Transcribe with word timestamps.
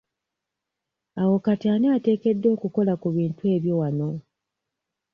Awo 1.21 1.35
kati 1.45 1.65
ani 1.73 1.87
ateekeddwa 1.95 2.49
okukola 2.55 2.93
ku 3.01 3.05
ebintu 3.11 3.43
ebyo 3.55 3.73
wano? 3.81 4.09